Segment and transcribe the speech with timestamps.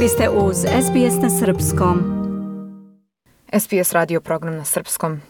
[0.00, 1.98] Vi ste uz SBS na Srpskom.
[3.60, 5.20] SBS radio program na Srpskom.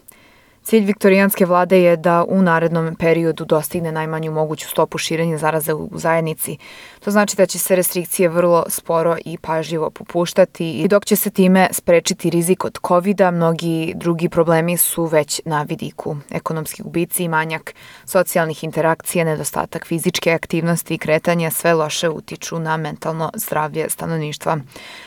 [0.66, 5.90] Cilj viktorijanske vlade je da u narednom periodu dostigne najmanju moguću stopu širenja zaraze u
[5.92, 6.56] zajednici.
[7.04, 11.30] To znači da će se restrikcije vrlo sporo i pažljivo popuštati i dok će se
[11.30, 16.16] time sprečiti rizik od covid mnogi drugi problemi su već na vidiku.
[16.30, 17.74] Ekonomski gubici manjak
[18.04, 24.58] socijalnih interakcija, nedostatak fizičke aktivnosti i kretanja sve loše utiču na mentalno zdravlje stanovništva.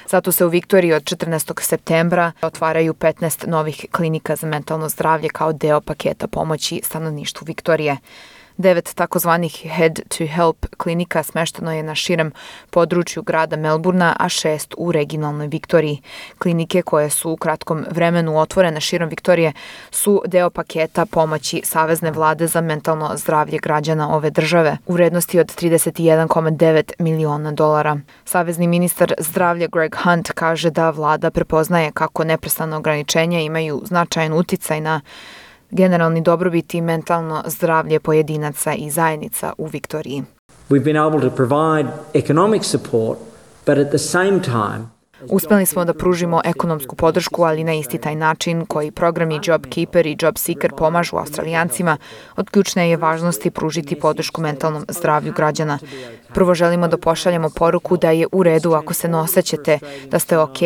[0.08, 1.62] Zato se u Viktoriji od 14.
[1.62, 7.98] septembra otvaraju 15 novih klinika za mentalno zdravlje kao deo paketa pomoći stanovništvu Viktorije.
[8.60, 12.32] Devet takozvanih Head to Help klinika smešteno je na širem
[12.70, 16.02] području grada Melburna, a šest u regionalnoj Viktoriji.
[16.40, 19.54] Klinike koje su u kratkom vremenu otvorene širom Viktorije
[19.92, 25.48] su deo paketa pomoći Savezne vlade za mentalno zdravlje građana ove države u vrednosti od
[25.48, 27.98] 31,9 miliona dolara.
[28.26, 34.82] Savezni ministar zdravlja Greg Hunt kaže da vlada prepoznaje kako neprestano ograničenja imaju značajan uticaj
[34.82, 35.02] na
[35.72, 40.24] generalni dobrobit i mentalno zdravlje pojedinaca i zajednica u Viktoriji.
[40.70, 43.20] We've been able to provide economic support,
[43.66, 48.16] but at the same time Uspeli smo da pružimo ekonomsku podršku, ali na isti taj
[48.16, 51.98] način koji programi JobKeeper i JobSeeker pomažu australijancima,
[52.36, 55.80] od ključne je važnosti pružiti podršku mentalnom zdravlju građana.
[56.34, 60.38] Prvo želimo da pošaljemo poruku da je u redu ako se ne osjećate da ste
[60.38, 60.58] ok.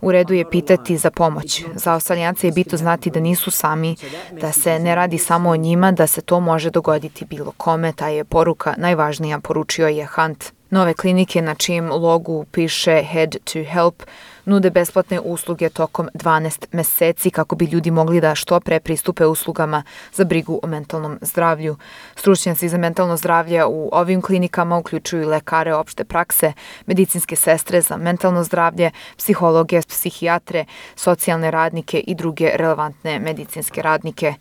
[0.00, 1.64] U redu je pitati za pomoć.
[1.74, 3.96] Za australijance je bitno znati da nisu sami,
[4.40, 7.92] da se ne radi samo o njima, da se to može dogoditi bilo kome.
[7.92, 10.61] Ta je poruka najvažnija, poručio je Hunt.
[10.72, 14.02] Nove klinike na čijem logu piše Head to Help
[14.44, 19.82] nude besplatne usluge tokom 12 meseci kako bi ljudi mogli da što pre pristupe uslugama
[20.12, 21.76] za brigu o mentalnom zdravlju.
[22.16, 26.52] Stručnjaci za mentalno zdravlje u ovim klinikama uključuju lekare opšte prakse,
[26.86, 30.64] medicinske sestre za mentalno zdravlje, psihologe, psihijatre,
[30.96, 34.34] socijalne radnike i druge relevantne medicinske radnike.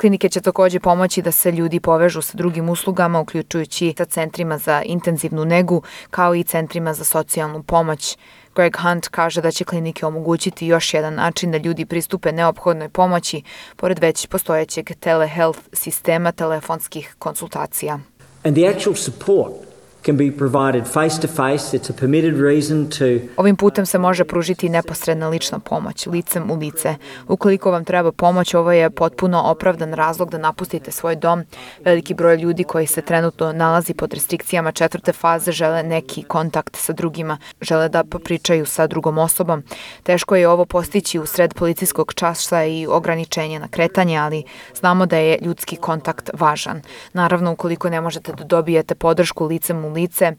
[0.00, 4.82] Klinike će takođe pomoći da se ljudi povežu sa drugim uslugama, uključujući sa centrima za
[4.84, 8.18] intenzivnu negu, kao i centrima za socijalnu pomoć.
[8.54, 13.42] Greg Hunt kaže da će klinike omogućiti još jedan način da ljudi pristupe neophodnoj pomoći,
[13.76, 17.98] pored već postojećeg telehealth sistema telefonskih konsultacija.
[18.44, 21.78] And the actual support can be provided face to face.
[21.78, 23.04] It's a permitted reason to
[23.36, 26.94] Ovim putem se može pružiti neposredna lična pomoć, licem u lice.
[27.28, 31.44] Ukoliko vam treba pomoć, ovo je potpuno opravdan razlog da napustite svoj dom.
[31.84, 36.92] Veliki broj ljudi koji se trenutno nalazi pod restrikcijama četvrte faze žele neki kontakt sa
[36.92, 39.62] drugima, žele da popričaju sa drugom osobom.
[40.02, 44.44] Teško je ovo postići u sred policijskog časa i ograničenja na kretanje, ali
[44.74, 46.82] znamo da je ljudski kontakt važan.
[47.12, 50.32] Naravno, ukoliko ne možete da dobijete podršku licem u lice,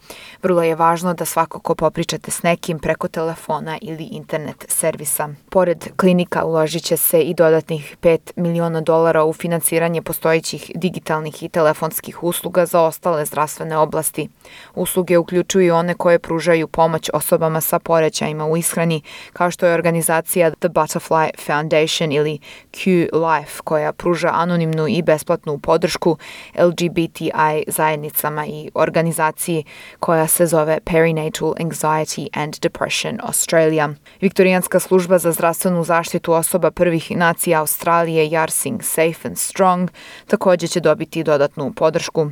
[0.43, 5.29] vrlo je važno da svakako popričate s nekim preko telefona ili internet servisa.
[5.49, 11.49] Pored klinika uložit će se i dodatnih 5 miliona dolara u finansiranje postojećih digitalnih i
[11.49, 14.29] telefonskih usluga za ostale zdravstvene oblasti.
[14.75, 19.01] Usluge uključuju one koje pružaju pomoć osobama sa porećajima u ishrani,
[19.33, 22.39] kao što je organizacija The Butterfly Foundation ili
[22.71, 26.17] Q Life, koja pruža anonimnu i besplatnu podršku
[26.55, 29.63] LGBTI zajednicama i organizacijama organizaciji
[29.99, 33.89] koja se zove Perinatal Anxiety and Depression Australia.
[34.21, 39.89] Viktorijanska služba za zdravstvenu zaštitu osoba prvih nacija Australije Yarsing Safe and Strong
[40.27, 42.31] takođe će dobiti dodatnu podršku.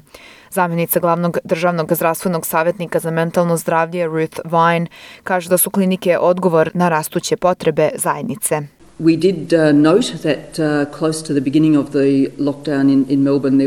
[0.52, 4.88] Zamjenica glavnog državnog zdravstvenog savjetnika za mentalno zdravlje Ruth Vine
[5.24, 8.77] kaže da su klinike odgovor na rastuće potrebe zajednice.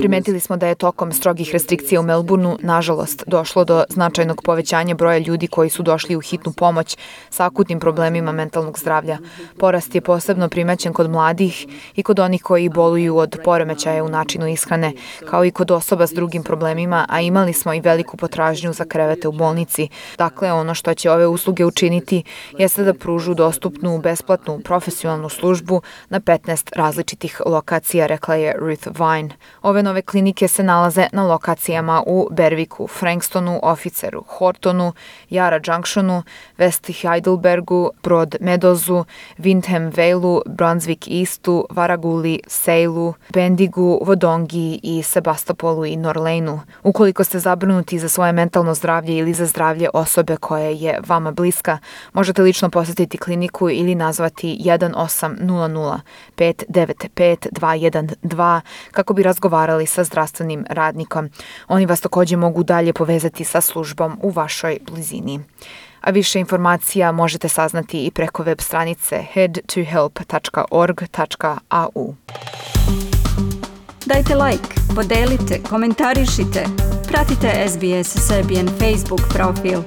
[0.00, 5.18] Primetili smo da je tokom strogih restrikcija u Melbourneu, nažalost, došlo do značajnog povećanja broja
[5.18, 6.96] ljudi koji su došli u hitnu pomoć
[7.30, 9.18] sa akutnim problemima mentalnog zdravlja.
[9.58, 11.66] Porast je posebno primećen kod mladih
[11.97, 14.92] i kod onih koji boluju od poremećaja u načinu ishrane,
[15.30, 19.28] kao i kod osoba s drugim problemima, a imali smo i veliku potražnju za krevete
[19.28, 19.88] u bolnici.
[20.18, 22.22] Dakle, ono što će ove usluge učiniti
[22.59, 28.87] jeste da pružu dostupnu, besplatnu, profesionalnu socijalnu službu na 15 različitih lokacija, rekla je Ruth
[28.87, 29.28] Vine.
[29.63, 34.93] Ove nove klinike se nalaze na lokacijama u Berviku, Frankstonu, Oficeru, Hortonu,
[35.31, 36.22] Jara Junctionu,
[36.59, 39.05] West Heidelbergu, Broad Meadows-u,
[39.39, 46.61] Windham Valeu, Brunswick Eastu, Varaguli, Sejlu, Bendigu, Vodongi i Sebastopolu i Norlejnu.
[46.83, 51.78] Ukoliko ste zabrinuti za svoje mentalno zdravlje ili za zdravlje osobe koje je vama bliska,
[52.13, 56.01] možete lično posetiti kliniku ili nazvati 1 800
[56.36, 58.60] 595 212
[58.91, 61.30] kako bi razgovarali sa zdravstvenim radnikom.
[61.68, 65.41] Oni vas takođe mogu dalje povezati sa službom u vašoj blizini.
[66.01, 72.15] A više informacija možete saznati i preko web stranice headtohelp.org.au.
[74.07, 76.65] Dajte like, podelite, komentarišite.
[77.09, 79.83] Pratite SBS Serbian Facebook profil.